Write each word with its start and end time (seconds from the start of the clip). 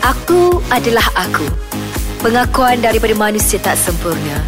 Aku 0.00 0.64
adalah 0.72 1.04
aku. 1.12 1.44
Pengakuan 2.24 2.80
daripada 2.80 3.12
manusia 3.20 3.60
tak 3.60 3.76
sempurna. 3.76 4.40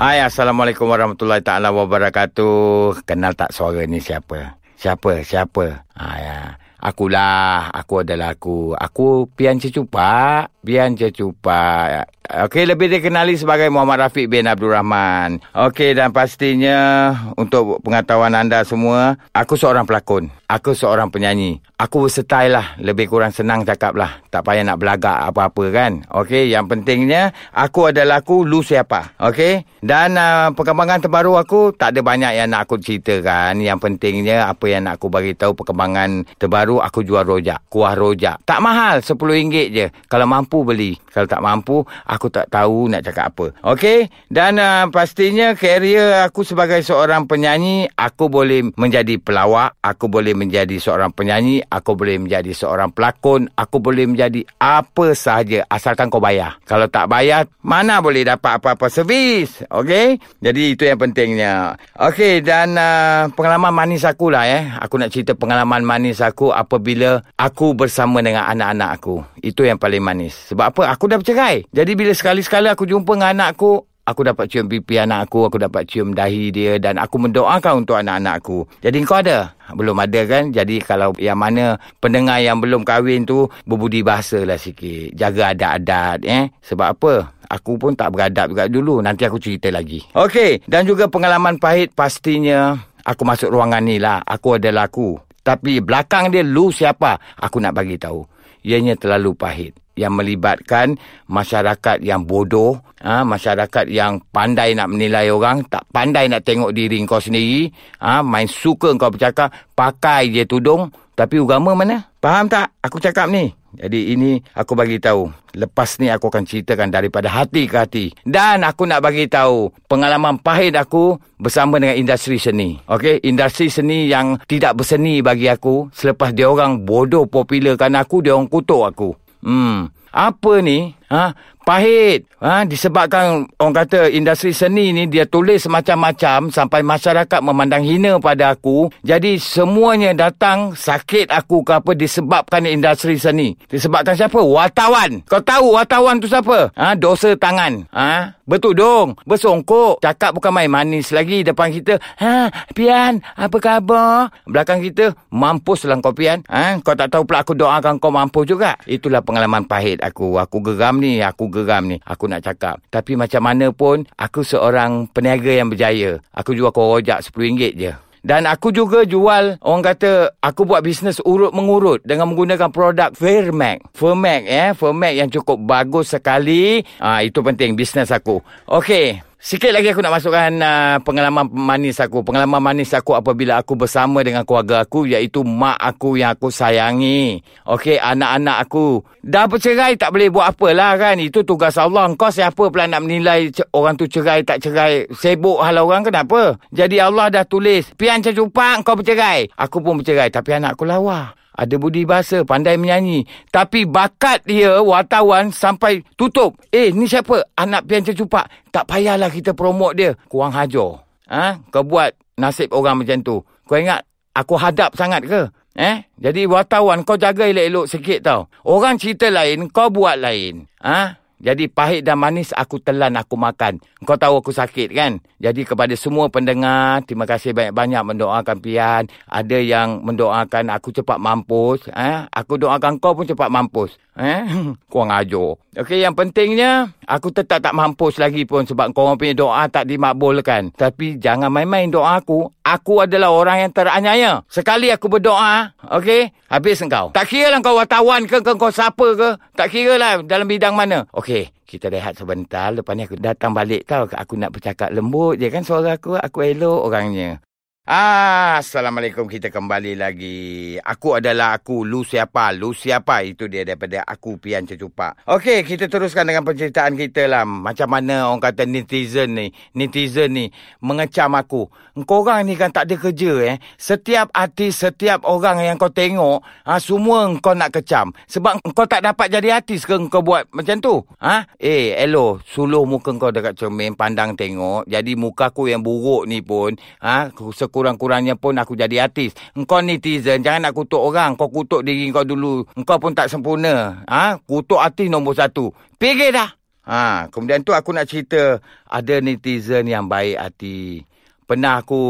Hai, 0.00 0.24
Assalamualaikum 0.24 0.88
warahmatullahi 0.88 1.44
taala 1.44 1.68
wabarakatuh. 1.76 3.04
Kenal 3.04 3.36
tak 3.36 3.52
suara 3.52 3.84
ni 3.84 4.00
siapa? 4.00 4.56
Siapa? 4.80 5.20
Siapa? 5.20 5.84
Ha, 6.00 6.04
ya. 6.24 6.56
Akulah, 6.80 7.68
aku 7.68 8.00
adalah 8.00 8.32
aku. 8.32 8.72
Aku 8.72 9.28
Pian 9.28 9.60
Cecupak. 9.60 10.53
Pian 10.64 10.96
Cecupak. 10.96 12.08
Okey, 12.24 12.64
lebih 12.64 12.88
dikenali 12.88 13.36
sebagai 13.36 13.68
Muhammad 13.68 14.08
Rafiq 14.08 14.32
bin 14.32 14.48
Abdul 14.48 14.72
Rahman. 14.72 15.44
Okey, 15.52 15.92
dan 15.92 16.08
pastinya 16.08 17.12
untuk 17.36 17.84
pengetahuan 17.84 18.32
anda 18.32 18.64
semua, 18.64 19.20
aku 19.36 19.60
seorang 19.60 19.84
pelakon. 19.84 20.32
Aku 20.48 20.72
seorang 20.72 21.12
penyanyi. 21.12 21.60
Aku 21.76 22.08
bersetai 22.08 22.48
lah. 22.48 22.80
Lebih 22.80 23.12
kurang 23.12 23.28
senang 23.34 23.66
cakap 23.68 23.92
lah. 23.92 24.24
Tak 24.32 24.40
payah 24.40 24.64
nak 24.64 24.80
belagak 24.80 25.20
apa-apa 25.28 25.64
kan. 25.68 25.92
Okey, 26.16 26.48
yang 26.48 26.64
pentingnya, 26.64 27.36
aku 27.52 27.92
adalah 27.92 28.24
aku, 28.24 28.48
lu 28.48 28.64
siapa. 28.64 29.20
Okey, 29.20 29.68
dan 29.84 30.16
uh, 30.16 30.48
perkembangan 30.56 31.04
terbaru 31.04 31.36
aku, 31.36 31.76
tak 31.76 31.92
ada 31.92 32.00
banyak 32.00 32.40
yang 32.40 32.48
nak 32.54 32.64
aku 32.64 32.80
ceritakan. 32.80 33.60
Yang 33.60 33.84
pentingnya, 33.84 34.48
apa 34.48 34.64
yang 34.64 34.88
nak 34.88 34.96
aku 34.96 35.12
bagi 35.12 35.36
tahu 35.36 35.52
perkembangan 35.52 36.24
terbaru, 36.40 36.80
aku 36.80 37.04
jual 37.04 37.20
rojak. 37.20 37.68
Kuah 37.68 37.92
rojak. 37.92 38.40
Tak 38.48 38.64
mahal, 38.64 39.04
RM10 39.04 39.64
je. 39.74 39.86
Kalau 40.08 40.24
mampu 40.24 40.53
beli. 40.62 40.94
Kalau 41.10 41.26
tak 41.26 41.42
mampu, 41.42 41.82
aku 42.06 42.28
tak 42.28 42.52
tahu 42.52 42.86
nak 42.92 43.02
cakap 43.02 43.34
apa. 43.34 43.46
Okey? 43.74 44.12
Dan 44.28 44.60
uh, 44.60 44.86
pastinya 44.92 45.56
karier 45.56 46.22
aku 46.22 46.44
sebagai 46.44 46.84
seorang 46.84 47.24
penyanyi, 47.24 47.88
aku 47.96 48.28
boleh 48.28 48.68
menjadi 48.76 49.16
pelawak, 49.16 49.80
aku 49.80 50.06
boleh 50.06 50.36
menjadi 50.36 50.76
seorang 50.76 51.10
penyanyi, 51.10 51.64
aku 51.64 51.96
boleh 51.96 52.20
menjadi 52.20 52.52
seorang 52.52 52.92
pelakon, 52.92 53.48
aku 53.56 53.80
boleh 53.80 54.04
menjadi 54.04 54.44
apa 54.60 55.16
sahaja 55.16 55.64
asalkan 55.72 56.12
kau 56.12 56.20
bayar. 56.20 56.60
Kalau 56.68 56.86
tak 56.92 57.08
bayar, 57.08 57.48
mana 57.64 58.04
boleh 58.04 58.28
dapat 58.28 58.60
apa-apa 58.60 58.92
servis. 58.92 59.64
Okey? 59.72 60.20
Jadi 60.44 60.76
itu 60.76 60.84
yang 60.84 61.00
pentingnya. 61.00 61.80
Okey, 61.96 62.44
dan 62.44 62.76
uh, 62.76 63.32
pengalaman 63.32 63.72
manis 63.72 64.04
aku 64.04 64.28
lah 64.28 64.44
eh. 64.44 64.68
Aku 64.84 65.00
nak 65.00 65.08
cerita 65.08 65.32
pengalaman 65.32 65.80
manis 65.80 66.20
aku 66.20 66.52
apabila 66.52 67.24
aku 67.38 67.72
bersama 67.72 68.20
dengan 68.20 68.44
anak-anak 68.44 68.90
aku. 69.00 69.16
Itu 69.40 69.64
yang 69.64 69.80
paling 69.80 70.04
manis. 70.04 70.43
Sebab 70.44 70.66
apa? 70.76 70.82
Aku 70.92 71.08
dah 71.08 71.16
bercerai. 71.16 71.64
Jadi 71.72 71.92
bila 71.96 72.12
sekali-sekala 72.12 72.76
aku 72.76 72.84
jumpa 72.84 73.16
dengan 73.16 73.32
anak 73.32 73.56
aku, 73.56 73.80
aku 74.04 74.20
dapat 74.20 74.52
cium 74.52 74.68
pipi 74.68 75.00
anak 75.00 75.28
aku, 75.28 75.48
aku 75.48 75.56
dapat 75.56 75.88
cium 75.88 76.12
dahi 76.12 76.52
dia 76.52 76.76
dan 76.76 77.00
aku 77.00 77.16
mendoakan 77.16 77.84
untuk 77.84 77.96
anak-anak 77.96 78.44
aku. 78.44 78.68
Jadi 78.84 78.96
kau 79.08 79.18
ada? 79.24 79.56
Belum 79.72 79.96
ada 79.96 80.20
kan? 80.28 80.52
Jadi 80.52 80.84
kalau 80.84 81.16
yang 81.16 81.40
mana 81.40 81.80
pendengar 81.98 82.44
yang 82.44 82.60
belum 82.60 82.84
kahwin 82.84 83.24
tu, 83.24 83.48
berbudi 83.64 84.04
bahasa 84.04 84.44
lah 84.44 84.60
sikit. 84.60 85.16
Jaga 85.16 85.56
adat-adat 85.56 86.18
eh. 86.28 86.52
Sebab 86.60 86.88
apa? 87.00 87.14
Aku 87.48 87.80
pun 87.80 87.96
tak 87.96 88.12
beradab 88.12 88.52
juga 88.52 88.68
dulu. 88.68 89.00
Nanti 89.00 89.24
aku 89.24 89.40
cerita 89.40 89.72
lagi. 89.72 90.04
Okey. 90.12 90.68
Dan 90.68 90.84
juga 90.84 91.08
pengalaman 91.08 91.56
pahit 91.56 91.96
pastinya 91.96 92.76
aku 93.04 93.24
masuk 93.24 93.48
ruangan 93.48 93.84
ni 93.84 93.96
lah. 93.96 94.20
Aku 94.24 94.60
adalah 94.60 94.92
aku. 94.92 95.16
Tapi 95.44 95.80
belakang 95.84 96.32
dia 96.32 96.40
lu 96.40 96.72
siapa? 96.72 97.20
Aku 97.36 97.60
nak 97.60 97.76
bagi 97.76 98.00
tahu. 98.00 98.24
Ianya 98.64 98.96
terlalu 98.96 99.36
pahit 99.36 99.83
yang 99.94 100.14
melibatkan 100.14 100.98
masyarakat 101.30 102.02
yang 102.02 102.26
bodoh, 102.26 102.78
ha, 103.02 103.22
masyarakat 103.22 103.86
yang 103.90 104.22
pandai 104.34 104.74
nak 104.74 104.90
menilai 104.90 105.30
orang, 105.30 105.62
tak 105.66 105.86
pandai 105.90 106.26
nak 106.26 106.42
tengok 106.42 106.74
diri 106.74 106.98
kau 107.06 107.22
sendiri, 107.22 107.70
ha, 108.02 108.22
main 108.22 108.50
suka 108.50 108.94
kau 108.98 109.10
bercakap, 109.10 109.50
pakai 109.74 110.30
je 110.34 110.44
tudung, 110.46 110.90
tapi 111.14 111.38
agama 111.38 111.78
mana? 111.78 112.10
Faham 112.18 112.50
tak 112.50 112.74
aku 112.82 112.98
cakap 112.98 113.30
ni? 113.30 113.54
Jadi 113.74 114.14
ini 114.14 114.38
aku 114.54 114.78
bagi 114.78 115.02
tahu. 115.02 115.30
Lepas 115.54 115.98
ni 115.98 116.10
aku 116.10 116.30
akan 116.30 116.46
ceritakan 116.46 116.90
daripada 116.90 117.26
hati 117.30 117.66
ke 117.66 117.76
hati. 117.78 118.06
Dan 118.22 118.62
aku 118.62 118.86
nak 118.86 119.02
bagi 119.02 119.26
tahu 119.26 119.70
pengalaman 119.90 120.38
pahit 120.38 120.74
aku 120.78 121.18
bersama 121.38 121.78
dengan 121.78 121.98
industri 121.98 122.38
seni. 122.38 122.78
Okey, 122.86 123.22
industri 123.26 123.70
seni 123.70 124.10
yang 124.10 124.38
tidak 124.46 124.78
berseni 124.78 125.22
bagi 125.22 125.50
aku 125.50 125.90
selepas 125.90 126.30
dia 126.34 126.50
orang 126.50 126.86
bodoh 126.86 127.26
popularkan 127.26 127.98
aku, 127.98 128.22
dia 128.22 128.34
orang 128.34 128.50
kutuk 128.50 128.82
aku. 128.86 129.10
Hmm. 129.44 129.92
Apa 130.08 130.64
ni? 130.64 130.96
Ha? 131.12 131.36
Pahit. 131.64 132.28
Ha? 132.44 132.68
Disebabkan 132.68 133.48
orang 133.56 133.72
kata 133.72 134.12
industri 134.12 134.52
seni 134.52 134.92
ni 134.92 135.08
dia 135.08 135.24
tulis 135.24 135.64
macam-macam 135.64 136.52
sampai 136.52 136.84
masyarakat 136.84 137.40
memandang 137.40 137.80
hina 137.80 138.20
pada 138.20 138.52
aku. 138.52 138.92
Jadi 139.00 139.40
semuanya 139.40 140.12
datang 140.12 140.76
sakit 140.76 141.32
aku 141.32 141.64
ke 141.64 141.72
apa 141.72 141.96
disebabkan 141.96 142.68
industri 142.68 143.16
seni. 143.16 143.56
Disebabkan 143.72 144.12
siapa? 144.12 144.36
Wartawan. 144.44 145.24
Kau 145.24 145.40
tahu 145.40 145.72
wartawan 145.72 146.20
tu 146.20 146.28
siapa? 146.28 146.68
Ha? 146.76 146.92
Dosa 147.00 147.32
tangan. 147.32 147.88
Ha? 147.96 148.36
Betul 148.44 148.76
dong. 148.76 149.16
Bersongkok. 149.24 150.04
Cakap 150.04 150.36
bukan 150.36 150.52
main 150.52 150.68
manis 150.68 151.16
lagi 151.16 151.40
depan 151.40 151.72
kita. 151.72 151.96
Ha? 152.20 152.52
Pian, 152.76 153.24
apa 153.40 153.56
khabar? 153.56 154.28
Belakang 154.44 154.84
kita, 154.84 155.16
mampus 155.32 155.88
lah 155.88 155.96
kau 156.04 156.12
Pian. 156.12 156.44
Ha? 156.52 156.76
Kau 156.84 156.92
tak 156.92 157.08
tahu 157.08 157.24
pula 157.24 157.40
aku 157.40 157.56
doakan 157.56 157.96
kau 157.96 158.12
mampus 158.12 158.44
juga. 158.52 158.76
Itulah 158.84 159.24
pengalaman 159.24 159.64
pahit 159.64 160.04
aku. 160.04 160.36
Aku 160.36 160.60
geram 160.60 161.00
ni. 161.00 161.24
Aku 161.24 161.48
geram 161.54 161.86
ni. 161.86 162.02
Aku 162.02 162.26
nak 162.26 162.42
cakap. 162.42 162.82
Tapi 162.90 163.14
macam 163.14 163.46
mana 163.46 163.70
pun, 163.70 164.02
aku 164.18 164.42
seorang 164.42 165.06
peniaga 165.14 165.54
yang 165.54 165.70
berjaya. 165.70 166.18
Aku 166.34 166.58
jual 166.58 166.74
kau 166.74 166.98
rojak 166.98 167.22
RM10 167.22 167.72
je. 167.78 167.92
Dan 168.24 168.48
aku 168.48 168.72
juga 168.72 169.04
jual, 169.04 169.60
orang 169.60 169.84
kata, 169.84 170.40
aku 170.40 170.64
buat 170.64 170.80
bisnes 170.80 171.20
urut-mengurut 171.20 172.00
dengan 172.08 172.32
menggunakan 172.32 172.72
produk 172.72 173.12
Fairmac. 173.12 173.84
Fairmac, 173.92 174.48
eh. 174.48 174.72
Fairmac 174.72 175.12
yang 175.12 175.28
cukup 175.28 175.60
bagus 175.60 176.16
sekali. 176.16 176.80
Ah 176.96 177.20
Itu 177.20 177.44
penting, 177.44 177.76
bisnes 177.76 178.08
aku. 178.08 178.40
Okey. 178.64 179.20
Sikit 179.44 179.76
lagi 179.76 179.92
aku 179.92 180.00
nak 180.00 180.16
masukkan 180.16 180.48
uh, 180.56 180.96
pengalaman 181.04 181.44
manis 181.52 182.00
aku. 182.00 182.24
Pengalaman 182.24 182.64
manis 182.64 182.96
aku 182.96 183.12
apabila 183.12 183.60
aku 183.60 183.76
bersama 183.76 184.24
dengan 184.24 184.40
keluarga 184.40 184.80
aku 184.80 185.04
iaitu 185.04 185.44
mak 185.44 185.76
aku 185.76 186.16
yang 186.16 186.32
aku 186.32 186.48
sayangi. 186.48 187.44
Okey, 187.68 188.00
anak-anak 188.00 188.64
aku. 188.64 189.04
Dah 189.20 189.44
bercerai 189.44 190.00
tak 190.00 190.16
boleh 190.16 190.32
buat 190.32 190.48
apalah 190.48 190.96
kan. 190.96 191.20
Itu 191.20 191.44
tugas 191.44 191.76
Allah. 191.76 192.08
Kau 192.16 192.32
siapa 192.32 192.72
pula 192.72 192.88
nak 192.88 193.04
menilai 193.04 193.52
orang 193.76 194.00
tu 194.00 194.08
cerai 194.08 194.48
tak 194.48 194.64
cerai. 194.64 195.12
Sibuk 195.12 195.60
hal 195.60 195.76
orang 195.76 196.08
kenapa? 196.08 196.56
Jadi 196.72 196.96
Allah 197.04 197.28
dah 197.28 197.44
tulis. 197.44 197.84
Pian 198.00 198.24
cecupak 198.24 198.80
kau 198.80 198.96
bercerai. 198.96 199.52
Aku 199.60 199.84
pun 199.84 200.00
bercerai 200.00 200.32
tapi 200.32 200.56
anak 200.56 200.80
aku 200.80 200.88
lawa 200.88 201.43
ada 201.54 201.74
budi 201.78 202.02
bahasa, 202.02 202.42
pandai 202.42 202.74
menyanyi. 202.74 203.22
Tapi 203.54 203.86
bakat 203.86 204.42
dia, 204.42 204.82
wartawan, 204.82 205.54
sampai 205.54 206.02
tutup. 206.18 206.58
Eh, 206.74 206.90
ni 206.90 207.06
siapa? 207.06 207.46
Anak 207.54 207.86
pian 207.86 208.02
cecupak. 208.02 208.50
Tak 208.74 208.90
payahlah 208.90 209.30
kita 209.30 209.54
promote 209.54 209.94
dia. 209.94 210.10
Kurang 210.26 210.50
hajar. 210.50 211.06
Ha? 211.30 211.62
Kau 211.70 211.86
buat 211.86 212.10
nasib 212.34 212.74
orang 212.74 213.00
macam 213.00 213.22
tu. 213.22 213.36
Kau 213.70 213.78
ingat, 213.78 214.02
aku 214.34 214.58
hadap 214.58 214.98
sangat 214.98 215.22
ke? 215.24 215.46
Eh? 215.78 216.02
Jadi 216.18 216.46
wartawan, 216.50 217.06
kau 217.06 217.14
jaga 217.14 217.46
elok-elok 217.46 217.86
sikit 217.86 218.18
tau. 218.26 218.40
Orang 218.66 218.98
cerita 218.98 219.30
lain, 219.30 219.70
kau 219.70 219.94
buat 219.94 220.18
lain. 220.18 220.66
Ha? 220.82 221.23
Jadi 221.42 221.66
pahit 221.66 222.06
dan 222.06 222.20
manis 222.20 222.54
aku 222.54 222.78
telan 222.78 223.18
aku 223.18 223.34
makan. 223.34 223.82
Kau 224.04 224.20
tahu 224.20 224.44
aku 224.44 224.52
sakit 224.52 224.88
kan? 224.92 225.18
Jadi 225.40 225.64
kepada 225.68 225.92
semua 225.96 226.32
pendengar, 226.32 227.04
terima 227.04 227.28
kasih 227.28 227.52
banyak-banyak 227.52 228.02
mendoakan 228.14 228.56
Pian. 228.64 229.04
Ada 229.28 229.58
yang 229.60 230.00
mendoakan 230.04 230.72
aku 230.72 230.94
cepat 230.94 231.20
mampus. 231.20 231.88
Eh? 231.92 232.24
Aku 232.32 232.56
doakan 232.56 232.96
kau 232.96 233.12
pun 233.12 233.28
cepat 233.28 233.48
mampus. 233.52 233.96
Eh? 234.14 234.40
Kurang 234.92 235.10
ajar. 235.10 235.58
Okey, 235.74 236.06
yang 236.06 236.14
pentingnya, 236.14 236.94
aku 237.02 237.34
tetap 237.34 237.58
tak 237.58 237.74
mampus 237.74 238.22
lagi 238.22 238.46
pun 238.46 238.62
sebab 238.62 238.94
kau 238.94 239.10
orang 239.10 239.18
punya 239.18 239.34
doa 239.34 239.66
tak 239.66 239.90
dimakbulkan. 239.90 240.70
Tapi 240.70 241.18
jangan 241.18 241.50
main-main 241.50 241.90
doa 241.90 242.22
aku. 242.22 242.46
Aku 242.62 243.02
adalah 243.02 243.34
orang 243.34 243.66
yang 243.66 243.72
teranyaya. 243.74 244.32
Sekali 244.46 244.88
aku 244.94 245.10
berdoa, 245.10 245.74
okey, 245.98 246.30
habis 246.46 246.80
engkau. 246.80 247.10
Tak 247.10 247.26
kira 247.26 247.50
lah 247.50 247.60
kau 247.60 247.74
wartawan 247.74 248.24
ke, 248.24 248.38
kau, 248.40 248.54
kau 248.54 248.70
siapa 248.70 249.06
ke. 249.18 249.30
Tak 249.58 249.68
kira 249.74 249.98
lah 249.98 250.22
dalam 250.22 250.46
bidang 250.46 250.78
mana. 250.78 251.10
Okey, 251.24 251.56
kita 251.64 251.88
rehat 251.88 252.20
sebentar. 252.20 252.68
Lepas 252.68 252.92
ni 252.92 253.08
aku 253.08 253.16
datang 253.16 253.56
balik 253.56 253.88
tau. 253.88 254.04
Aku 254.04 254.36
nak 254.36 254.52
bercakap 254.52 254.92
lembut 254.92 255.40
je 255.40 255.48
kan 255.48 255.64
suara 255.64 255.96
aku. 255.96 256.20
Aku 256.20 256.44
elok 256.44 256.92
orangnya. 256.92 257.40
Ah, 257.84 258.64
Assalamualaikum 258.64 259.28
kita 259.28 259.52
kembali 259.52 260.00
lagi. 260.00 260.80
Aku 260.80 261.20
adalah 261.20 261.52
aku, 261.52 261.84
lu 261.84 262.00
siapa? 262.00 262.48
Lu 262.56 262.72
siapa? 262.72 263.20
Itu 263.20 263.44
dia 263.44 263.60
daripada 263.60 264.00
aku 264.08 264.40
Pian 264.40 264.64
Cecupak. 264.64 265.20
Okey, 265.28 265.68
kita 265.68 265.92
teruskan 265.92 266.24
dengan 266.24 266.48
penceritaan 266.48 266.96
kita 266.96 267.28
lah. 267.28 267.44
Macam 267.44 267.92
mana 267.92 268.32
orang 268.32 268.40
kata 268.40 268.64
netizen 268.64 269.36
ni, 269.36 269.52
netizen 269.76 270.32
ni 270.32 270.48
mengecam 270.80 271.36
aku. 271.36 271.68
Engkau 271.92 272.24
orang 272.24 272.48
ni 272.48 272.56
kan 272.56 272.72
tak 272.72 272.88
ada 272.88 272.96
kerja 272.96 273.52
eh. 273.52 273.56
Setiap 273.76 274.32
artis, 274.32 274.80
setiap 274.80 275.20
orang 275.28 275.60
yang 275.60 275.76
kau 275.76 275.92
tengok, 275.92 276.40
ha, 276.64 276.80
semua 276.80 277.28
engkau 277.28 277.52
nak 277.52 277.68
kecam. 277.68 278.16
Sebab 278.32 278.64
engkau 278.64 278.88
tak 278.88 279.04
dapat 279.04 279.28
jadi 279.28 279.60
artis 279.60 279.84
ke 279.84 279.92
engkau 279.92 280.24
buat 280.24 280.48
macam 280.56 280.80
tu? 280.80 281.04
Ha? 281.20 281.52
Eh, 281.60 281.92
elo, 282.00 282.40
suluh 282.48 282.88
muka 282.88 283.12
engkau 283.12 283.28
dekat 283.28 283.60
cermin, 283.60 283.92
pandang 283.92 284.32
tengok. 284.40 284.88
Jadi 284.88 285.20
muka 285.20 285.52
aku 285.52 285.68
yang 285.68 285.84
buruk 285.84 286.24
ni 286.24 286.40
pun, 286.40 286.80
ha, 287.04 287.28
sekurang-kurangnya 287.74 288.38
pun 288.38 288.54
aku 288.54 288.78
jadi 288.78 289.10
artis. 289.10 289.34
Engkau 289.58 289.82
netizen, 289.82 290.46
jangan 290.46 290.70
nak 290.70 290.78
kutuk 290.78 291.02
orang. 291.02 291.34
Kau 291.34 291.50
kutuk 291.50 291.82
diri 291.82 292.14
kau 292.14 292.22
dulu. 292.22 292.62
Engkau 292.78 293.02
pun 293.02 293.10
tak 293.10 293.26
sempurna. 293.26 294.06
Ha? 294.06 294.38
Kutuk 294.46 294.78
artis 294.78 295.10
nombor 295.10 295.34
satu. 295.34 295.74
Pergi 295.98 296.30
dah. 296.30 296.54
Ha, 296.86 297.26
kemudian 297.34 297.66
tu 297.66 297.74
aku 297.74 297.90
nak 297.90 298.06
cerita 298.06 298.62
ada 298.86 299.14
netizen 299.18 299.90
yang 299.90 300.06
baik 300.06 300.38
hati. 300.38 301.02
Pernah 301.44 301.84
aku 301.84 302.00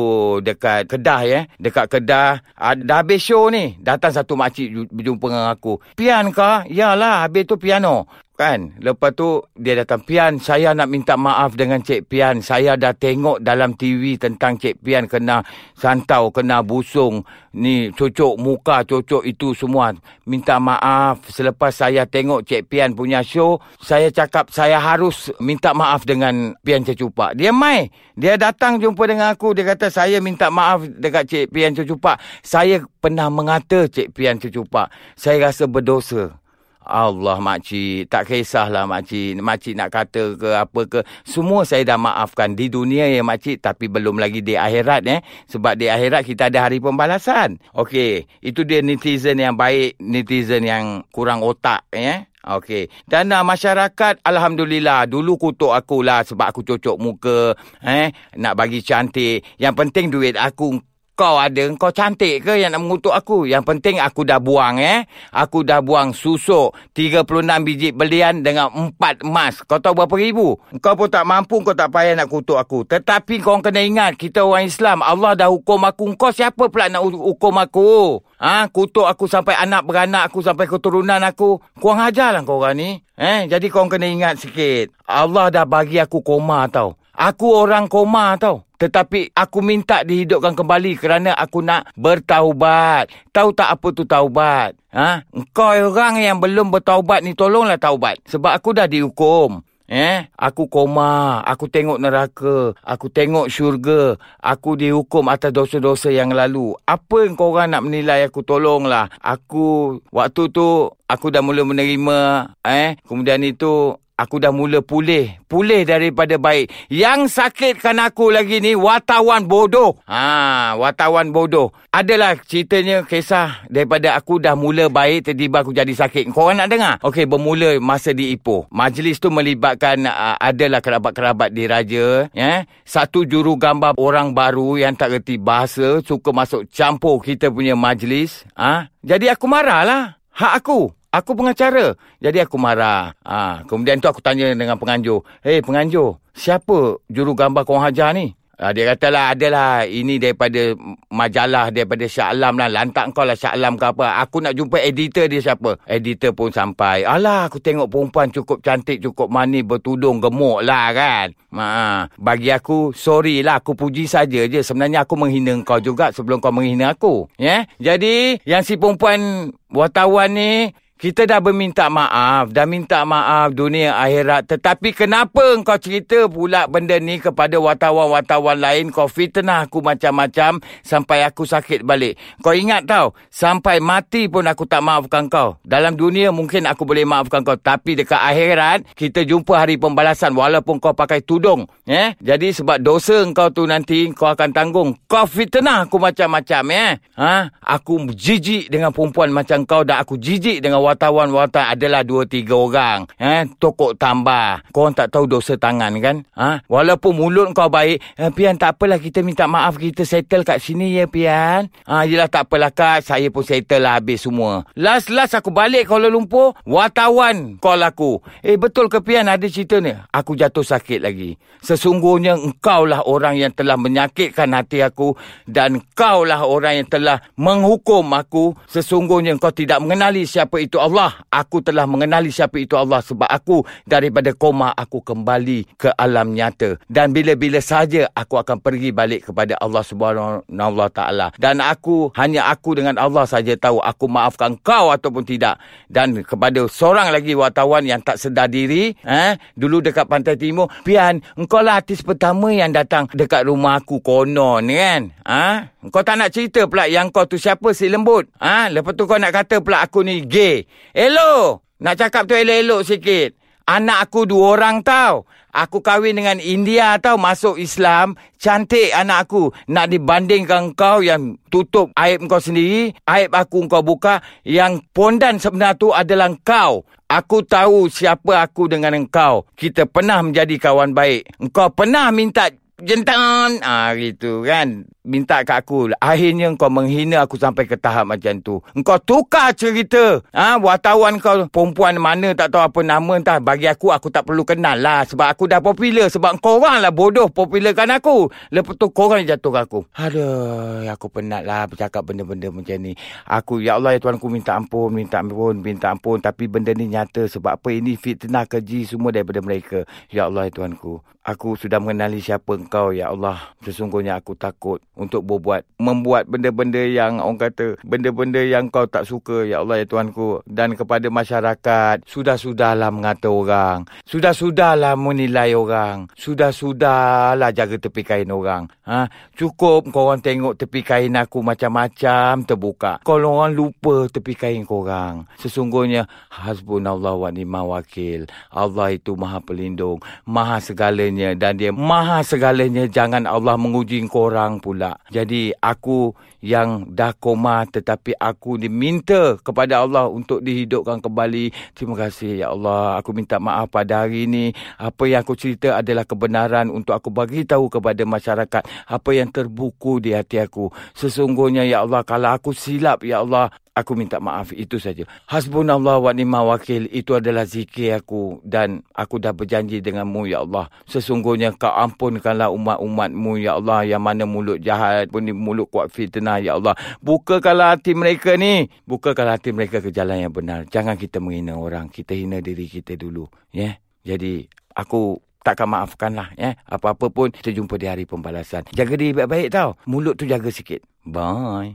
dekat 0.44 0.86
Kedah 0.86 1.20
ya. 1.26 1.40
Dekat 1.58 1.90
Kedah. 1.90 2.38
Uh, 2.54 2.74
dah 2.78 3.02
habis 3.02 3.18
show 3.18 3.50
ni. 3.50 3.74
Datang 3.82 4.14
satu 4.14 4.38
makcik 4.38 4.94
berjumpa 4.94 5.26
dengan 5.26 5.50
aku. 5.50 5.82
Pian 5.98 6.30
kah? 6.30 6.62
Yalah, 6.70 7.26
habis 7.26 7.42
tu 7.42 7.58
piano. 7.58 8.06
Kan? 8.34 8.74
Lepas 8.82 9.14
tu 9.14 9.46
dia 9.54 9.78
datang, 9.78 10.02
Pian, 10.02 10.42
saya 10.42 10.74
nak 10.74 10.90
minta 10.90 11.14
maaf 11.14 11.54
dengan 11.54 11.78
Cik 11.78 12.10
Pian. 12.10 12.42
Saya 12.42 12.74
dah 12.74 12.90
tengok 12.90 13.38
dalam 13.38 13.78
TV 13.78 14.18
tentang 14.18 14.58
Cik 14.58 14.82
Pian 14.82 15.06
kena 15.06 15.46
santau, 15.78 16.34
kena 16.34 16.58
busung. 16.66 17.22
Ni, 17.54 17.94
cocok 17.94 18.34
muka, 18.34 18.82
cocok 18.82 19.22
itu 19.22 19.54
semua. 19.54 19.94
Minta 20.26 20.58
maaf. 20.58 21.30
Selepas 21.30 21.78
saya 21.78 22.10
tengok 22.10 22.42
Cik 22.42 22.66
Pian 22.66 22.98
punya 22.98 23.22
show, 23.22 23.62
saya 23.78 24.10
cakap 24.10 24.50
saya 24.50 24.82
harus 24.82 25.30
minta 25.38 25.70
maaf 25.70 26.02
dengan 26.02 26.58
Pian 26.58 26.82
Cecupak. 26.82 27.38
Dia 27.38 27.54
mai. 27.54 27.86
Dia 28.18 28.34
datang 28.34 28.82
jumpa 28.82 29.06
dengan 29.06 29.30
aku. 29.30 29.54
Dia 29.54 29.62
kata, 29.62 29.94
saya 29.94 30.18
minta 30.18 30.50
maaf 30.50 30.82
dekat 30.90 31.30
Cik 31.30 31.54
Pian 31.54 31.70
Cecupak. 31.70 32.18
Saya 32.42 32.82
pernah 32.98 33.30
mengata 33.30 33.86
Cik 33.86 34.10
Pian 34.10 34.42
Cecupak. 34.42 34.90
Saya 35.14 35.38
rasa 35.38 35.70
berdosa. 35.70 36.43
Allah 36.84 37.40
makcik, 37.40 38.12
tak 38.12 38.28
kisahlah 38.28 38.84
makcik. 38.84 39.40
Makcik 39.40 39.74
nak 39.74 39.88
kata 39.88 40.36
ke 40.36 40.50
apa 40.52 40.80
ke. 40.84 41.00
Semua 41.24 41.64
saya 41.64 41.82
dah 41.88 41.96
maafkan 41.96 42.52
di 42.52 42.68
dunia 42.68 43.08
ya 43.08 43.24
makcik. 43.24 43.64
Tapi 43.64 43.88
belum 43.88 44.20
lagi 44.20 44.44
di 44.44 44.54
akhirat 44.54 45.02
eh. 45.08 45.20
Sebab 45.48 45.80
di 45.80 45.88
akhirat 45.88 46.22
kita 46.28 46.52
ada 46.52 46.68
hari 46.68 46.84
pembalasan. 46.84 47.56
Okey, 47.72 48.28
itu 48.44 48.68
dia 48.68 48.84
netizen 48.84 49.40
yang 49.40 49.56
baik. 49.56 49.96
Netizen 49.96 50.68
yang 50.68 51.08
kurang 51.08 51.40
otak 51.40 51.88
eh. 51.88 52.28
Okey. 52.44 52.92
Dan 53.08 53.32
uh, 53.32 53.40
masyarakat 53.40 54.20
alhamdulillah 54.20 55.08
dulu 55.08 55.40
kutuk 55.40 55.72
aku 55.72 56.04
lah 56.04 56.20
sebab 56.28 56.52
aku 56.52 56.60
cocok 56.60 56.96
muka 57.00 57.56
eh 57.80 58.12
nak 58.36 58.60
bagi 58.60 58.84
cantik. 58.84 59.40
Yang 59.56 59.74
penting 59.80 60.12
duit 60.12 60.36
aku 60.36 60.76
kau 61.14 61.38
ada, 61.38 61.62
kau 61.78 61.94
cantik 61.94 62.42
ke 62.42 62.58
yang 62.58 62.74
nak 62.74 62.82
mengutuk 62.82 63.14
aku? 63.14 63.46
Yang 63.46 63.70
penting 63.70 64.02
aku 64.02 64.26
dah 64.26 64.42
buang 64.42 64.82
eh. 64.82 65.06
Aku 65.30 65.62
dah 65.62 65.78
buang 65.78 66.10
susuk 66.10 66.74
36 66.90 67.46
biji 67.62 67.94
belian 67.94 68.42
dengan 68.42 68.70
4 68.70 69.22
emas. 69.22 69.62
Kau 69.62 69.78
tahu 69.78 69.94
berapa 70.02 70.14
ribu? 70.18 70.58
Kau 70.82 70.98
pun 70.98 71.06
tak 71.06 71.22
mampu, 71.22 71.62
kau 71.62 71.72
tak 71.72 71.94
payah 71.94 72.18
nak 72.18 72.26
kutuk 72.26 72.58
aku. 72.58 72.82
Tetapi 72.82 73.38
kau 73.38 73.62
kena 73.62 73.86
ingat, 73.86 74.18
kita 74.18 74.42
orang 74.42 74.66
Islam, 74.66 75.06
Allah 75.06 75.38
dah 75.38 75.48
hukum 75.54 75.86
aku. 75.86 76.18
Kau 76.18 76.34
siapa 76.34 76.66
pula 76.66 76.90
nak 76.90 77.06
hukum 77.06 77.54
aku? 77.62 78.18
Ha? 78.42 78.66
Kutuk 78.74 79.06
aku 79.06 79.30
sampai 79.30 79.54
anak 79.54 79.86
beranak 79.86 80.34
aku, 80.34 80.42
sampai 80.42 80.66
keturunan 80.66 81.22
aku. 81.22 81.62
Kau 81.78 81.94
hajarlah 81.94 82.42
kau 82.42 82.58
orang 82.58 82.74
ni. 82.74 82.90
Eh? 83.14 83.46
Jadi 83.46 83.70
kau 83.70 83.86
kena 83.86 84.10
ingat 84.10 84.42
sikit. 84.42 84.90
Allah 85.06 85.54
dah 85.54 85.62
bagi 85.62 86.02
aku 86.02 86.26
koma 86.26 86.66
tau. 86.66 86.98
Aku 87.14 87.54
orang 87.54 87.86
koma 87.86 88.34
tau. 88.34 88.63
Tetapi 88.78 89.34
aku 89.34 89.58
minta 89.62 90.02
dihidupkan 90.02 90.58
kembali 90.58 90.98
kerana 90.98 91.30
aku 91.34 91.62
nak 91.62 91.94
bertaubat. 91.94 93.10
Tahu 93.30 93.50
tak 93.54 93.68
apa 93.78 93.86
tu 93.94 94.02
taubat? 94.02 94.74
Ha? 94.90 95.22
Engkau 95.30 95.70
orang 95.70 96.18
yang 96.18 96.38
belum 96.42 96.74
bertaubat 96.74 97.22
ni 97.22 97.38
tolonglah 97.38 97.78
taubat. 97.78 98.18
Sebab 98.26 98.50
aku 98.50 98.74
dah 98.74 98.90
dihukum. 98.90 99.62
Eh, 99.84 100.32
aku 100.40 100.64
koma, 100.72 101.44
aku 101.44 101.68
tengok 101.68 102.00
neraka, 102.00 102.72
aku 102.80 103.12
tengok 103.12 103.52
syurga, 103.52 104.16
aku 104.40 104.80
dihukum 104.80 105.28
atas 105.28 105.52
dosa-dosa 105.52 106.08
yang 106.08 106.32
lalu. 106.32 106.72
Apa 106.88 107.28
yang 107.28 107.36
kau 107.36 107.52
orang 107.52 107.76
nak 107.76 107.84
menilai 107.84 108.24
aku 108.24 108.40
tolonglah. 108.40 109.12
Aku 109.20 110.00
waktu 110.08 110.48
tu 110.56 110.88
aku 111.04 111.26
dah 111.28 111.44
mula 111.44 111.68
menerima 111.68 112.20
eh 112.64 112.96
kemudian 113.04 113.44
itu 113.44 114.00
Aku 114.14 114.38
dah 114.38 114.54
mula 114.54 114.78
pulih. 114.78 115.42
Pulih 115.50 115.82
daripada 115.82 116.38
baik. 116.38 116.70
Yang 116.86 117.34
sakitkan 117.34 117.98
aku 117.98 118.30
lagi 118.30 118.62
ni 118.62 118.78
wartawan 118.78 119.50
bodoh. 119.50 119.98
Ha, 120.06 120.78
wartawan 120.78 121.34
bodoh. 121.34 121.74
Adalah 121.90 122.38
ceritanya 122.46 123.02
kisah 123.02 123.66
daripada 123.66 124.14
aku 124.14 124.38
dah 124.38 124.54
mula 124.54 124.86
baik 124.86 125.26
tiba-tiba 125.26 125.66
aku 125.66 125.74
jadi 125.74 125.90
sakit. 125.90 126.30
Kau 126.30 126.46
orang 126.46 126.62
nak 126.62 126.70
dengar? 126.70 126.94
Okey, 127.02 127.26
bermula 127.26 127.82
masa 127.82 128.14
di 128.14 128.30
Ipoh. 128.38 128.70
Majlis 128.70 129.18
tu 129.18 129.34
melibatkan 129.34 130.06
uh, 130.06 130.38
adalah 130.38 130.78
kerabat-kerabat 130.78 131.50
diraja. 131.50 132.30
Ya? 132.30 132.70
Satu 132.86 133.26
juru 133.26 133.58
gambar 133.58 133.98
orang 133.98 134.30
baru 134.30 134.78
yang 134.78 134.94
tak 134.94 135.10
reti 135.10 135.42
bahasa. 135.42 135.98
Suka 136.06 136.30
masuk 136.30 136.70
campur 136.70 137.18
kita 137.18 137.50
punya 137.50 137.74
majlis. 137.74 138.46
Ha? 138.54 138.94
Jadi 139.02 139.26
aku 139.26 139.50
marahlah. 139.50 140.22
Hak 140.30 140.62
aku. 140.62 140.94
Aku 141.14 141.38
pengacara. 141.38 141.94
Jadi 142.18 142.42
aku 142.42 142.58
marah. 142.58 143.14
Ha, 143.22 143.62
kemudian 143.70 144.02
tu 144.02 144.10
aku 144.10 144.18
tanya 144.18 144.50
dengan 144.50 144.74
penganjur. 144.74 145.22
Hei 145.46 145.62
penganjur, 145.62 146.18
siapa 146.34 146.98
juru 147.06 147.38
gambar 147.38 147.62
kau 147.62 147.78
hajar 147.78 148.10
ni? 148.10 148.34
Ha, 148.54 148.70
dia 148.70 148.94
katalah 148.94 149.34
adalah 149.34 149.82
ini 149.82 150.18
daripada 150.18 150.78
majalah 151.10 151.74
daripada 151.74 152.06
Syah 152.06 152.34
Alam 152.34 152.58
lah. 152.58 152.70
Lantak 152.70 153.14
kau 153.14 153.26
lah 153.26 153.38
Syah 153.38 153.54
Alam 153.54 153.78
ke 153.78 153.86
apa. 153.86 154.22
Aku 154.26 154.42
nak 154.42 154.58
jumpa 154.58 154.78
editor 154.82 155.26
dia 155.30 155.42
siapa. 155.42 155.78
Editor 155.86 156.34
pun 156.34 156.50
sampai. 156.54 157.06
Alah 157.06 157.46
aku 157.50 157.58
tengok 157.58 157.90
perempuan 157.90 158.30
cukup 158.34 158.62
cantik, 158.62 159.02
cukup 159.02 159.30
manis, 159.30 159.66
bertudung, 159.66 160.18
gemuk 160.18 160.66
lah 160.66 160.90
kan. 160.94 161.34
Ha, 161.54 162.10
bagi 162.18 162.50
aku, 162.50 162.90
sorry 162.90 163.42
lah 163.42 163.62
aku 163.62 163.78
puji 163.78 164.10
saja 164.10 164.46
je. 164.46 164.62
Sebenarnya 164.62 165.06
aku 165.06 165.14
menghina 165.14 165.54
kau 165.62 165.78
juga 165.78 166.10
sebelum 166.10 166.42
kau 166.42 166.54
menghina 166.54 166.94
aku. 166.94 167.30
Ya? 167.38 167.66
Yeah? 167.78 167.94
Jadi 167.94 168.38
yang 168.46 168.62
si 168.66 168.78
perempuan 168.78 169.50
wartawan 169.70 170.30
ni 170.34 170.70
kita 171.04 171.28
dah 171.28 171.36
berminta 171.36 171.92
maaf, 171.92 172.48
dah 172.48 172.64
minta 172.64 173.04
maaf 173.04 173.52
dunia 173.52 173.92
akhirat. 173.92 174.48
Tetapi 174.48 174.96
kenapa 174.96 175.52
engkau 175.52 175.76
cerita 175.76 176.24
pula 176.32 176.64
benda 176.64 176.96
ni 176.96 177.20
kepada 177.20 177.60
wartawan-wartawan 177.60 178.56
lain? 178.56 178.88
Kau 178.88 179.04
fitnah 179.04 179.68
aku 179.68 179.84
macam-macam 179.84 180.64
sampai 180.80 181.28
aku 181.28 181.44
sakit 181.44 181.84
balik. 181.84 182.16
Kau 182.40 182.56
ingat 182.56 182.88
tau, 182.88 183.12
sampai 183.28 183.84
mati 183.84 184.32
pun 184.32 184.48
aku 184.48 184.64
tak 184.64 184.80
maafkan 184.80 185.28
kau. 185.28 185.60
Dalam 185.60 185.92
dunia 185.92 186.32
mungkin 186.32 186.64
aku 186.64 186.88
boleh 186.88 187.04
maafkan 187.04 187.44
kau. 187.44 187.60
Tapi 187.60 188.00
dekat 188.00 188.24
akhirat, 188.24 188.96
kita 188.96 189.28
jumpa 189.28 189.60
hari 189.60 189.76
pembalasan 189.76 190.32
walaupun 190.32 190.80
kau 190.80 190.96
pakai 190.96 191.20
tudung. 191.20 191.68
Eh? 191.84 192.16
Jadi 192.16 192.56
sebab 192.56 192.80
dosa 192.80 193.20
engkau 193.20 193.52
tu 193.52 193.68
nanti, 193.68 194.08
kau 194.16 194.32
akan 194.32 194.56
tanggung. 194.56 194.96
Kau 195.04 195.28
fitnah 195.28 195.84
aku 195.84 196.00
macam-macam. 196.00 196.64
Eh? 196.72 196.96
Ha? 197.20 197.52
Aku 197.60 198.08
jijik 198.08 198.72
dengan 198.72 198.88
perempuan 198.88 199.28
macam 199.28 199.68
kau 199.68 199.84
dan 199.84 200.00
aku 200.00 200.16
jijik 200.16 200.64
dengan 200.64 200.80
wartawan-wartawan 200.94 201.74
adalah 201.74 202.06
dua 202.06 202.22
tiga 202.24 202.54
orang. 202.54 203.10
Eh, 203.18 203.50
tokok 203.58 203.98
tambah. 203.98 204.70
Kau 204.70 204.88
tak 204.94 205.10
tahu 205.10 205.26
dosa 205.26 205.58
tangan 205.58 205.90
kan? 205.98 206.22
Ha? 206.38 206.62
Walaupun 206.70 207.18
mulut 207.18 207.50
kau 207.50 207.66
baik, 207.66 207.98
eh, 207.98 208.30
Pian 208.30 208.54
tak 208.54 208.78
apalah 208.78 209.02
kita 209.02 209.26
minta 209.26 209.50
maaf 209.50 209.76
kita 209.76 210.06
settle 210.06 210.46
kat 210.46 210.62
sini 210.62 210.94
ya 210.94 211.10
Pian. 211.10 211.66
Ha, 211.90 212.06
yelah 212.06 212.30
tak 212.30 212.46
apalah 212.46 212.70
kak, 212.70 213.02
saya 213.02 213.28
pun 213.28 213.42
settle 213.42 213.82
lah 213.82 213.98
habis 213.98 214.22
semua. 214.22 214.62
Last-last 214.78 215.34
aku 215.34 215.50
balik 215.50 215.90
Kuala 215.90 216.06
Lumpur, 216.06 216.54
wartawan 216.62 217.58
call 217.58 217.82
aku. 217.82 218.22
Eh 218.40 218.54
betul 218.54 218.86
ke 218.86 219.02
Pian 219.02 219.26
ada 219.26 219.44
cerita 219.50 219.82
ni? 219.82 219.90
Aku 220.14 220.38
jatuh 220.38 220.62
sakit 220.62 221.02
lagi. 221.02 221.34
Sesungguhnya 221.64 222.36
engkau 222.36 222.84
lah 222.84 223.02
orang 223.08 223.40
yang 223.40 223.52
telah 223.52 223.80
menyakitkan 223.80 224.52
hati 224.52 224.84
aku 224.84 225.16
dan 225.48 225.80
engkau 225.80 226.28
lah 226.28 226.44
orang 226.44 226.84
yang 226.84 226.88
telah 226.88 227.24
menghukum 227.40 228.04
aku. 228.12 228.52
Sesungguhnya 228.68 229.32
engkau 229.34 229.48
tidak 229.48 229.80
mengenali 229.80 230.28
siapa 230.28 230.60
itu 230.60 230.73
Allah. 230.78 231.24
Aku 231.30 231.60
telah 231.60 231.84
mengenali 231.84 232.30
siapa 232.30 232.56
itu 232.60 232.78
Allah 232.78 233.02
sebab 233.02 233.26
aku 233.26 233.66
daripada 233.84 234.32
koma 234.32 234.70
aku 234.74 235.02
kembali 235.02 235.78
ke 235.78 235.90
alam 235.94 236.32
nyata. 236.32 236.78
Dan 236.86 237.10
bila-bila 237.10 237.58
saja 237.58 238.08
aku 238.14 238.38
akan 238.38 238.62
pergi 238.62 238.94
balik 238.94 239.30
kepada 239.30 239.58
Allah 239.58 239.82
Subhanahu 239.82 240.46
taala. 240.94 241.34
Dan 241.36 241.58
aku 241.60 242.14
hanya 242.14 242.48
aku 242.50 242.78
dengan 242.78 242.96
Allah 242.98 243.26
saja 243.26 243.54
tahu 243.58 243.82
aku 243.82 244.04
maafkan 244.06 244.54
kau 244.62 244.94
ataupun 244.94 245.26
tidak. 245.26 245.58
Dan 245.90 246.22
kepada 246.22 246.66
seorang 246.70 247.10
lagi 247.10 247.34
wartawan 247.34 247.84
yang 247.84 248.00
tak 248.00 248.16
sedar 248.20 248.46
diri, 248.48 248.94
eh, 249.04 249.36
dulu 249.58 249.82
dekat 249.84 250.06
Pantai 250.06 250.38
Timur, 250.38 250.70
Pian, 250.86 251.20
engkau 251.34 251.60
lah 251.60 251.82
artis 251.82 252.00
pertama 252.00 252.54
yang 252.54 252.70
datang 252.70 253.10
dekat 253.10 253.44
rumah 253.44 253.82
aku 253.82 253.98
konon 254.00 254.70
kan. 254.70 255.10
Ha? 255.26 255.73
Kau 255.92 256.00
tak 256.00 256.16
nak 256.16 256.32
cerita 256.32 256.64
pula 256.64 256.88
yang 256.88 257.12
kau 257.12 257.28
tu 257.28 257.36
siapa 257.36 257.76
si 257.76 257.92
lembut. 257.92 258.30
Ha? 258.40 258.72
Lepas 258.72 258.96
tu 258.96 259.04
kau 259.04 259.20
nak 259.20 259.34
kata 259.36 259.60
pula 259.60 259.84
aku 259.84 260.00
ni 260.00 260.24
gay. 260.24 260.64
Hello. 260.96 261.60
Nak 261.80 262.00
cakap 262.00 262.24
tu 262.24 262.32
elok-elok 262.32 262.80
sikit. 262.86 263.36
Anak 263.64 264.08
aku 264.08 264.28
dua 264.28 264.56
orang 264.56 264.80
tau. 264.84 265.28
Aku 265.54 265.84
kahwin 265.84 266.18
dengan 266.18 266.42
India 266.42 266.98
tau 266.98 267.14
masuk 267.20 267.60
Islam. 267.60 268.16
Cantik 268.40 268.90
anak 268.90 269.28
aku. 269.28 269.52
Nak 269.68 269.92
dibandingkan 269.92 270.72
kau 270.72 271.04
yang 271.04 271.36
tutup 271.52 271.92
aib 271.94 272.24
kau 272.26 272.40
sendiri. 272.40 272.96
Aib 273.04 273.32
aku 273.36 273.64
kau 273.68 273.84
buka. 273.84 274.24
Yang 274.42 274.84
pondan 274.90 275.36
sebenar 275.36 275.76
tu 275.76 275.92
adalah 275.92 276.32
kau. 276.42 276.88
Aku 277.08 277.44
tahu 277.44 277.92
siapa 277.92 278.40
aku 278.40 278.66
dengan 278.66 278.96
engkau. 278.96 279.44
Kita 279.54 279.84
pernah 279.84 280.24
menjadi 280.24 280.56
kawan 280.56 280.96
baik. 280.96 281.36
Engkau 281.38 281.70
pernah 281.70 282.08
minta 282.10 282.50
jentan. 282.80 283.62
Ah 283.62 283.94
gitu 283.94 284.42
kan. 284.42 284.88
Minta 285.04 285.44
kat 285.44 285.62
aku. 285.62 285.92
Akhirnya 286.00 286.50
kau 286.56 286.72
menghina 286.72 287.22
aku 287.22 287.36
sampai 287.36 287.68
ke 287.68 287.76
tahap 287.76 288.08
macam 288.08 288.40
tu. 288.40 288.58
Engkau 288.72 288.96
tukar 288.98 289.52
cerita. 289.52 290.24
Ha, 290.32 290.56
wartawan 290.56 291.20
kau 291.20 291.46
perempuan 291.52 292.00
mana 292.00 292.32
tak 292.32 292.56
tahu 292.56 292.64
apa 292.64 292.80
nama 292.80 293.20
entah. 293.20 293.38
Bagi 293.38 293.68
aku, 293.68 293.92
aku 293.92 294.08
tak 294.08 294.24
perlu 294.24 294.42
kenal 294.42 294.80
lah. 294.80 295.04
Sebab 295.04 295.28
aku 295.28 295.44
dah 295.46 295.60
popular. 295.60 296.08
Sebab 296.08 296.40
kau 296.40 296.58
orang 296.58 296.80
lah 296.80 296.90
bodoh 296.90 297.28
popularkan 297.28 298.00
aku. 298.00 298.32
Lepas 298.50 298.74
tu 298.80 298.88
kau 298.90 299.12
orang 299.12 299.28
jatuh 299.28 299.52
aku. 299.54 299.84
Aduh, 299.94 300.88
aku 300.88 301.06
penat 301.12 301.44
lah 301.44 301.68
bercakap 301.68 302.02
benda-benda 302.08 302.48
macam 302.48 302.80
ni. 302.80 302.96
Aku, 303.28 303.60
ya 303.60 303.76
Allah 303.76 303.94
ya 303.94 304.00
Tuhan, 304.00 304.16
aku 304.16 304.32
minta 304.32 304.56
ampun, 304.56 304.88
minta 304.90 305.20
ampun, 305.20 305.60
minta 305.60 305.92
ampun. 305.92 306.18
Tapi 306.18 306.48
benda 306.48 306.72
ni 306.72 306.88
nyata. 306.88 307.28
Sebab 307.28 307.60
apa 307.60 307.68
ini 307.70 307.94
fitnah 308.00 308.48
keji 308.48 308.88
semua 308.88 309.12
daripada 309.12 309.44
mereka. 309.44 309.84
Ya 310.08 310.26
Allah 310.26 310.48
ya 310.48 310.52
Tuanku. 310.56 311.04
Aku 311.24 311.56
sudah 311.56 311.80
mengenali 311.80 312.20
siapa 312.20 312.52
engkau 312.52 312.92
ya 312.92 313.08
Allah. 313.08 313.56
Sesungguhnya 313.64 314.20
aku 314.20 314.36
takut 314.36 314.84
untuk 314.94 315.26
berbuat 315.26 315.66
membuat 315.78 316.26
benda-benda 316.30 316.82
yang 316.82 317.18
orang 317.18 317.50
kata 317.50 317.78
benda-benda 317.82 318.40
yang 318.42 318.70
kau 318.70 318.86
tak 318.86 319.06
suka 319.06 319.46
ya 319.46 319.62
Allah 319.62 319.82
ya 319.82 319.86
Tuanku 319.86 320.42
dan 320.46 320.74
kepada 320.78 321.10
masyarakat 321.10 322.02
sudah-sudahlah 322.06 322.90
mengata 322.90 323.30
orang. 323.30 323.86
Sudah-sudahlah 324.06 324.94
menilai 324.98 325.54
orang. 325.54 326.10
Sudah-sudahlah 326.14 327.50
jaga 327.50 327.76
tepi 327.78 328.02
kain 328.06 328.30
orang. 328.30 328.70
Ha? 328.86 329.10
Cukup 329.34 329.90
kau 329.90 330.10
orang 330.10 330.22
tengok 330.22 330.58
tepi 330.58 330.80
kain 330.82 331.14
aku 331.14 331.42
macam-macam 331.42 332.46
terbuka. 332.46 333.02
Kalau 333.02 333.40
orang 333.42 333.54
lupa 333.54 334.06
tepi 334.10 334.34
kain 334.34 334.62
kau 334.62 334.86
orang. 334.86 335.26
Sesungguhnya 335.40 336.06
hasbunallah 336.30 337.14
wa 337.18 337.30
ni'mal 337.30 337.66
wakil. 337.70 338.26
Allah 338.52 338.94
itu 338.94 339.14
Maha 339.14 339.40
pelindung, 339.40 340.02
Maha 340.26 340.58
segalanya 340.62 341.32
dan 341.34 341.56
dia 341.58 341.70
maha 341.74 342.20
segalanya 342.24 342.84
jangan 342.88 343.24
Allah 343.24 343.54
menguji 343.56 344.00
korang 344.08 344.58
pula 344.58 344.83
jadi 345.08 345.56
aku 345.60 346.12
yang 346.44 346.92
dah 346.92 347.16
koma 347.16 347.64
tetapi 347.64 348.12
aku 348.20 348.60
diminta 348.60 349.40
kepada 349.40 349.80
Allah 349.80 350.12
untuk 350.12 350.44
dihidupkan 350.44 351.00
kembali. 351.00 351.72
Terima 351.72 351.96
kasih 351.96 352.44
ya 352.44 352.52
Allah. 352.52 353.00
Aku 353.00 353.16
minta 353.16 353.40
maaf 353.40 353.72
pada 353.72 354.04
hari 354.04 354.28
ini. 354.28 354.52
Apa 354.76 355.08
yang 355.08 355.24
aku 355.24 355.32
cerita 355.40 355.80
adalah 355.80 356.04
kebenaran 356.04 356.68
untuk 356.68 356.92
aku 356.92 357.08
bagi 357.08 357.48
tahu 357.48 357.72
kepada 357.72 358.04
masyarakat 358.04 358.62
apa 358.68 359.10
yang 359.16 359.32
terbuku 359.32 360.04
di 360.04 360.12
hati 360.12 360.36
aku. 360.44 360.68
Sesungguhnya 360.92 361.64
ya 361.64 361.80
Allah 361.80 362.04
kalau 362.04 362.36
aku 362.36 362.52
silap 362.52 363.00
ya 363.08 363.24
Allah 363.24 363.48
Aku 363.74 363.98
minta 363.98 364.22
maaf. 364.22 364.54
Itu 364.54 364.78
saja. 364.78 365.02
Hasbunallah 365.26 365.98
wa 365.98 366.14
ni'mal 366.14 366.46
wakil. 366.46 366.86
Itu 366.94 367.18
adalah 367.18 367.42
zikir 367.42 367.98
aku. 367.98 368.38
Dan 368.46 368.86
aku 368.94 369.18
dah 369.18 369.34
berjanji 369.34 369.82
denganmu 369.82 370.30
ya 370.30 370.46
Allah. 370.46 370.70
Sesungguhnya 370.86 371.50
kau 371.58 371.74
ampunkanlah 371.74 372.54
umat-umatmu 372.54 373.34
ya 373.42 373.58
Allah 373.58 373.82
yang 373.82 373.98
mana 373.98 374.30
mulut 374.30 374.62
jahat 374.62 375.10
pun 375.10 375.26
mulut 375.34 375.66
kuat 375.74 375.90
fitnah 375.90 376.33
ya 376.42 376.58
Allah. 376.58 376.74
Bukakanlah 377.00 377.78
hati 377.78 377.94
mereka 377.96 378.34
ni. 378.34 378.68
Bukakanlah 378.84 379.38
hati 379.40 379.50
mereka 379.54 379.80
ke 379.80 379.94
jalan 379.94 380.28
yang 380.28 380.34
benar. 380.34 380.68
Jangan 380.68 380.98
kita 380.98 381.18
menghina 381.22 381.56
orang. 381.56 381.88
Kita 381.88 382.12
hina 382.14 382.42
diri 382.44 382.68
kita 382.68 382.98
dulu. 382.98 383.30
Ya. 383.50 383.62
Yeah? 383.62 383.74
Jadi 384.04 384.52
aku 384.76 385.24
takkan 385.40 385.72
maafkan 385.72 386.12
lah. 386.12 386.28
Ya. 386.36 386.60
Apa-apa 386.68 387.08
pun 387.08 387.32
kita 387.32 387.48
jumpa 387.56 387.80
di 387.80 387.86
hari 387.88 388.04
pembalasan. 388.04 388.68
Jaga 388.76 388.94
diri 389.00 389.16
baik-baik 389.16 389.48
tau. 389.48 389.80
Mulut 389.88 390.20
tu 390.20 390.28
jaga 390.28 390.52
sikit. 390.52 390.84
Bye. 391.08 391.72